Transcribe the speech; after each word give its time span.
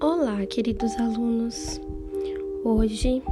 Olá, 0.00 0.44
queridos 0.46 0.96
alunos. 0.98 1.80
Hoje 2.64 3.22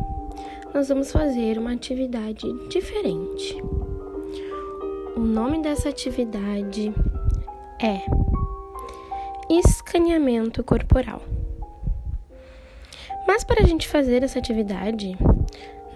nós 0.72 0.88
vamos 0.88 1.10
fazer 1.10 1.58
uma 1.58 1.72
atividade 1.72 2.46
diferente. 2.68 3.60
O 5.16 5.20
nome 5.20 5.60
dessa 5.60 5.88
atividade 5.88 6.94
é 7.82 8.02
escaneamento 9.50 10.62
corporal. 10.62 11.22
Mas 13.26 13.42
para 13.42 13.62
a 13.62 13.66
gente 13.66 13.88
fazer 13.88 14.22
essa 14.22 14.38
atividade, 14.38 15.16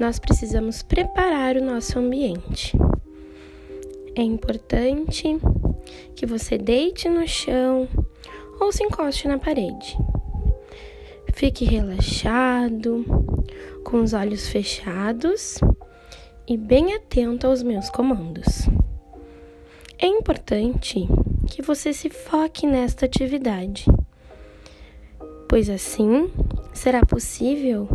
nós 0.00 0.18
precisamos 0.18 0.82
preparar 0.82 1.56
o 1.56 1.64
nosso 1.64 1.98
ambiente. 1.98 2.76
É 4.16 4.22
importante 4.22 5.38
que 6.14 6.26
você 6.26 6.58
deite 6.58 7.08
no 7.08 7.26
chão 7.26 7.88
ou 8.60 8.72
se 8.72 8.82
encoste 8.82 9.28
na 9.28 9.38
parede. 9.38 9.96
Fique 11.36 11.66
relaxado, 11.66 13.04
com 13.84 14.00
os 14.00 14.14
olhos 14.14 14.48
fechados 14.48 15.60
e 16.48 16.56
bem 16.56 16.94
atento 16.94 17.46
aos 17.46 17.62
meus 17.62 17.90
comandos. 17.90 18.66
É 19.98 20.06
importante 20.06 21.06
que 21.50 21.60
você 21.60 21.92
se 21.92 22.08
foque 22.08 22.66
nesta 22.66 23.04
atividade, 23.04 23.84
pois 25.46 25.68
assim 25.68 26.32
será 26.72 27.04
possível 27.04 27.86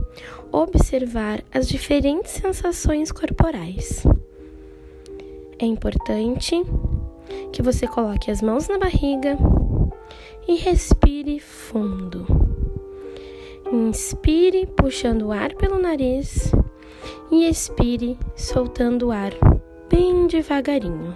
observar 0.51 1.43
as 1.51 1.67
diferentes 1.67 2.33
sensações 2.33 3.11
corporais. 3.11 4.03
É 5.57 5.65
importante 5.65 6.61
que 7.51 7.63
você 7.63 7.87
coloque 7.87 8.29
as 8.29 8.39
mãos 8.39 8.67
na 8.67 8.77
barriga 8.77 9.35
e 10.47 10.57
respire 10.57 11.39
fundo. 11.39 12.40
Inspire 13.71 14.67
puxando 14.75 15.27
o 15.27 15.31
ar 15.31 15.55
pelo 15.55 15.79
nariz 15.79 16.51
e 17.31 17.47
expire 17.47 18.17
soltando 18.35 19.07
o 19.07 19.11
ar 19.11 19.31
bem 19.89 20.27
devagarinho. 20.27 21.15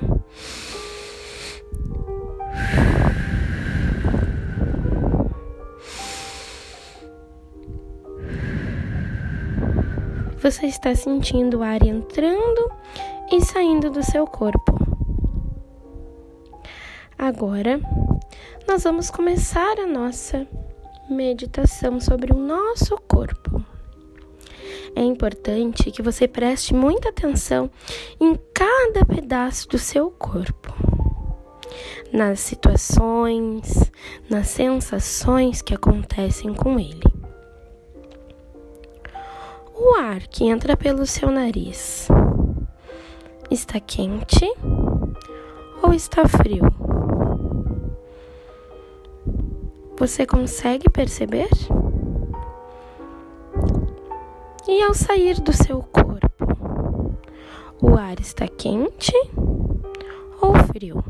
Você 10.42 10.68
está 10.68 10.96
sentindo 10.96 11.60
o 11.60 11.64
ar 11.64 11.86
entrando 11.86 12.72
e 13.32 13.44
saindo 13.44 13.90
do 13.90 14.02
seu 14.02 14.26
corpo. 14.26 14.74
Agora, 17.18 17.82
nós 18.66 18.84
vamos 18.84 19.10
começar 19.10 19.78
a 19.80 19.88
nossa 19.88 20.48
meditação 21.10 22.00
sobre 22.00 22.34
o 22.34 22.38
nosso 22.38 22.98
corpo. 23.08 23.64
É 24.96 25.02
importante 25.02 25.92
que 25.92 26.02
você 26.02 26.28
preste 26.28 26.74
muita 26.74 27.10
atenção 27.10 27.70
em 28.20 28.40
cada 28.54 29.06
pedaço 29.06 29.68
do 29.68 29.78
seu 29.78 30.10
corpo, 30.10 30.74
nas 32.14 32.40
situações, 32.40 33.92
nas 34.30 34.48
sensações 34.48 35.62
que 35.62 35.74
acontecem 35.74 36.54
com 36.54 36.80
ele. 36.80 37.04
O 39.74 39.96
ar 39.96 40.26
que 40.28 40.46
entra 40.46 40.78
pelo 40.78 41.06
seu 41.06 41.30
nariz 41.30 42.08
está 43.52 43.80
quente 43.80 44.46
ou 45.84 45.94
está 45.94 46.26
frio? 46.26 46.85
Você 49.98 50.26
consegue 50.26 50.90
perceber? 50.90 51.48
E 54.68 54.84
ao 54.84 54.94
sair 54.94 55.40
do 55.40 55.54
seu 55.54 55.82
corpo, 55.82 57.18
o 57.82 57.96
ar 57.98 58.20
está 58.20 58.46
quente 58.46 59.14
ou 60.42 60.54
frio? 60.66 61.02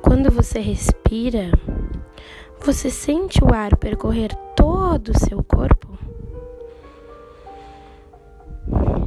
Quando 0.00 0.30
você 0.30 0.60
respira, 0.60 1.50
você 2.60 2.88
sente 2.88 3.42
o 3.42 3.52
ar 3.52 3.76
percorrer 3.76 4.32
todo 4.54 5.08
o 5.08 5.18
seu 5.18 5.42
corpo? 5.42 5.98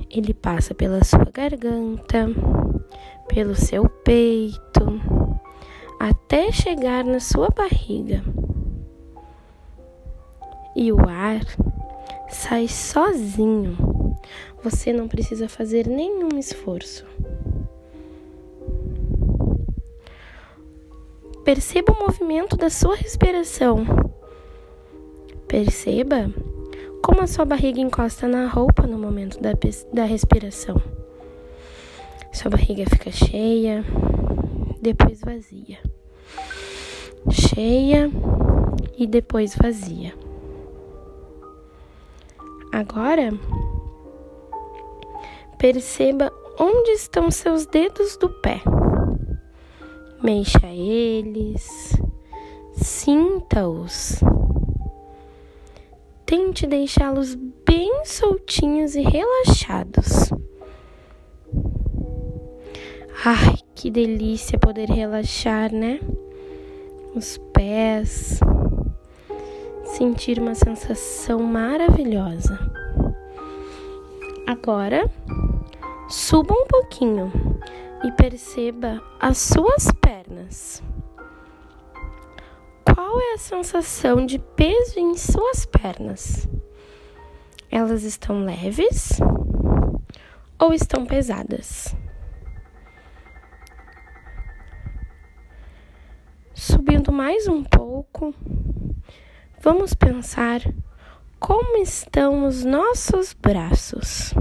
Ele 0.10 0.34
passa 0.34 0.76
pela 0.76 1.02
sua 1.06 1.26
garganta, 1.34 2.28
pelo 3.30 3.56
seu 3.56 3.88
peito 3.88 5.25
até 6.10 6.52
chegar 6.52 7.04
na 7.04 7.20
sua 7.20 7.50
barriga. 7.50 8.24
E 10.76 10.92
o 10.92 11.00
ar 11.10 11.42
sai 12.30 12.68
sozinho. 12.68 13.76
Você 14.64 14.94
não 14.94 15.08
precisa 15.08 15.50
fazer 15.50 15.88
nenhum 15.88 16.38
esforço. 16.38 17.06
Perceba 21.44 21.94
o 21.94 22.00
movimento 22.00 22.56
da 22.56 22.70
sua 22.70 22.96
respiração. 22.96 23.84
Perceba 25.48 26.32
como 27.04 27.22
a 27.22 27.28
sua 27.28 27.46
barriga 27.46 27.80
encosta 27.80 28.28
na 28.28 28.48
roupa 28.48 28.86
no 28.86 29.00
momento 29.00 29.40
da, 29.42 29.52
da 29.92 30.06
respiração. 30.06 30.80
Sua 32.32 32.52
barriga 32.52 32.84
fica 32.90 33.12
cheia, 33.12 33.84
depois 34.82 35.22
vazia. 35.22 35.80
Cheia 37.32 38.10
e 38.98 39.08
depois 39.08 39.56
vazia. 39.56 40.14
Agora, 42.72 43.32
perceba 45.58 46.32
onde 46.60 46.92
estão 46.92 47.32
seus 47.32 47.66
dedos 47.66 48.18
do 48.18 48.30
pé. 48.30 48.62
Mexa 50.22 50.68
eles, 50.68 51.94
sinta-os. 52.74 54.20
Tente 56.26 56.66
deixá-los 56.66 57.36
bem 57.36 58.04
soltinhos 58.06 58.96
e 58.96 59.02
relaxados. 59.02 60.32
Ai, 63.24 63.56
que 63.74 63.90
delícia 63.90 64.58
poder 64.60 64.90
relaxar, 64.90 65.72
né? 65.72 66.00
Os 67.16 67.38
pés, 67.54 68.42
sentir 69.86 70.38
uma 70.38 70.54
sensação 70.54 71.42
maravilhosa. 71.42 72.60
Agora, 74.46 75.10
suba 76.10 76.54
um 76.54 76.68
pouquinho 76.68 77.32
e 78.04 78.12
perceba 78.12 79.02
as 79.18 79.38
suas 79.38 79.88
pernas. 80.02 80.84
Qual 82.84 83.22
é 83.22 83.36
a 83.36 83.38
sensação 83.38 84.26
de 84.26 84.38
peso 84.38 85.00
em 85.00 85.16
suas 85.16 85.66
pernas? 85.66 86.50
Elas 87.72 88.04
estão 88.04 88.44
leves 88.44 89.20
ou 90.60 90.74
estão 90.74 91.06
pesadas? 91.06 91.96
Mais 97.16 97.48
um 97.48 97.64
pouco, 97.64 98.36
vamos 99.62 99.94
pensar 99.94 100.60
como 101.40 101.78
estão 101.78 102.46
os 102.46 102.66
nossos 102.66 103.32
braços. 103.32 104.34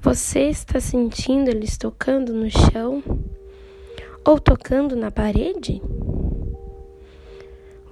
Você 0.00 0.42
está 0.42 0.78
sentindo 0.78 1.48
eles 1.48 1.76
tocando 1.76 2.32
no 2.32 2.48
chão 2.48 3.02
ou 4.24 4.38
tocando 4.38 4.94
na 4.94 5.10
parede? 5.10 5.82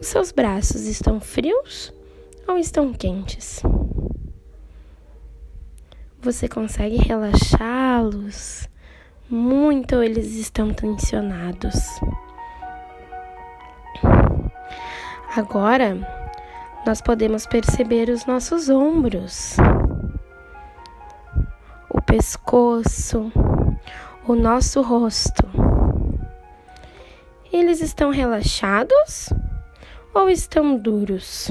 Os 0.00 0.06
seus 0.06 0.30
braços 0.30 0.86
estão 0.86 1.18
frios 1.18 1.92
ou 2.46 2.56
estão 2.56 2.92
quentes? 2.92 3.64
Você 6.20 6.46
consegue 6.46 6.98
relaxá-los 6.98 8.68
muito 9.28 10.00
eles 10.04 10.36
estão 10.36 10.72
tensionados. 10.72 12.00
Agora, 15.36 15.96
nós 16.86 17.00
podemos 17.00 17.46
perceber 17.46 18.08
os 18.08 18.26
nossos 18.26 18.68
ombros, 18.68 19.56
o 21.88 22.00
pescoço, 22.02 23.32
o 24.26 24.34
nosso 24.34 24.82
rosto. 24.82 25.42
Eles 27.52 27.80
estão 27.80 28.10
relaxados 28.10 29.30
ou 30.14 30.28
estão 30.28 30.76
duros? 30.76 31.48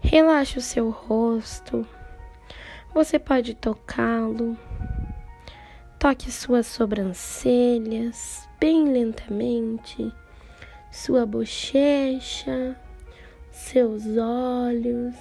Relaxe 0.00 0.58
o 0.58 0.62
seu 0.62 0.90
rosto 0.90 1.86
você 2.94 3.18
pode 3.18 3.54
tocá-lo, 3.54 4.54
Toque 6.02 6.32
suas 6.32 6.66
sobrancelhas 6.66 8.48
bem 8.58 8.92
lentamente, 8.92 10.12
sua 10.90 11.24
bochecha, 11.24 12.76
seus 13.52 14.02
olhos, 14.16 15.14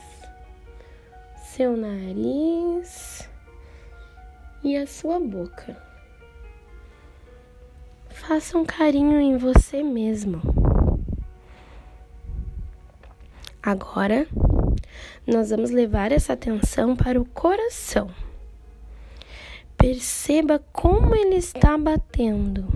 seu 1.35 1.77
nariz 1.77 3.29
e 4.63 4.75
a 4.75 4.87
sua 4.87 5.19
boca. 5.19 5.77
Faça 8.09 8.57
um 8.57 8.65
carinho 8.65 9.21
em 9.21 9.37
você 9.37 9.83
mesmo. 9.83 10.41
Agora, 13.61 14.25
nós 15.27 15.51
vamos 15.51 15.69
levar 15.69 16.11
essa 16.11 16.33
atenção 16.33 16.95
para 16.95 17.21
o 17.21 17.25
coração. 17.25 18.09
Perceba 19.81 20.59
como 20.71 21.15
ele 21.15 21.37
está 21.37 21.75
batendo. 21.75 22.67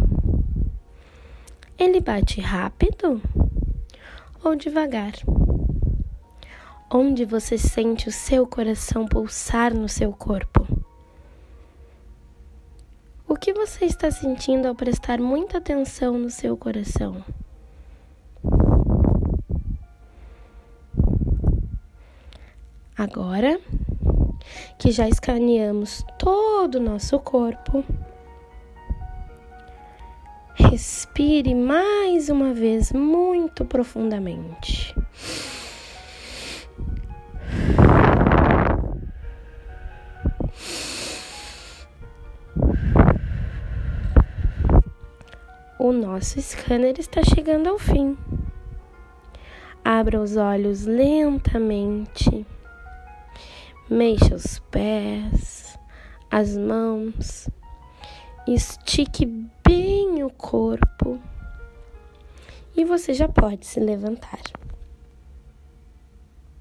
Ele 1.77 2.01
bate 2.01 2.41
rápido 2.41 3.21
ou 4.43 4.55
devagar? 4.55 5.13
Onde 6.91 7.23
você 7.23 7.59
sente 7.59 8.09
o 8.09 8.11
seu 8.11 8.47
coração 8.47 9.05
pulsar 9.05 9.71
no 9.71 9.87
seu 9.87 10.11
corpo? 10.11 10.65
O 13.27 13.35
que 13.35 13.53
você 13.53 13.85
está 13.85 14.09
sentindo 14.09 14.67
ao 14.67 14.73
prestar 14.73 15.19
muita 15.19 15.59
atenção 15.59 16.17
no 16.17 16.31
seu 16.31 16.57
coração? 16.57 17.23
Agora 22.97 23.61
que 24.77 24.91
já 24.91 25.07
escaneamos 25.07 26.03
todo 26.17 26.75
o 26.75 26.81
nosso 26.81 27.19
corpo, 27.19 27.83
respire 30.55 31.53
mais 31.53 32.29
uma 32.29 32.53
vez 32.53 32.91
muito 32.91 33.65
profundamente. 33.65 34.95
O 45.77 45.91
nosso 45.91 46.41
scanner 46.41 46.95
está 46.97 47.21
chegando 47.23 47.69
ao 47.69 47.77
fim. 47.77 48.17
Abra 49.83 50.19
os 50.19 50.35
olhos 50.35 50.85
lentamente. 50.85 52.43
Mexa 53.87 54.33
os 54.33 54.57
pés, 54.71 55.77
as 56.31 56.57
mãos, 56.57 57.47
estique 58.47 59.27
bem 59.63 60.23
o 60.23 60.31
corpo 60.31 61.19
e 62.75 62.83
você 62.83 63.13
já 63.13 63.29
pode 63.29 63.67
se 63.67 63.79
levantar. 63.79 64.41